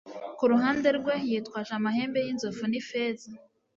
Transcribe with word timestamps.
Kuruhande 0.37 0.89
rwe, 0.97 1.15
yitwaje 1.29 1.71
amahembe 1.79 2.17
y'inzovu 2.25 2.63
n'ifeza. 2.67 3.29